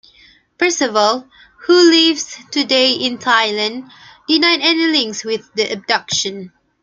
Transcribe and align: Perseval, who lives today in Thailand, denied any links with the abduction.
Perseval, 0.57 1.29
who 1.67 1.91
lives 1.91 2.35
today 2.49 2.93
in 2.93 3.19
Thailand, 3.19 3.87
denied 4.27 4.61
any 4.61 4.87
links 4.87 5.23
with 5.23 5.53
the 5.53 5.71
abduction. 5.73 6.51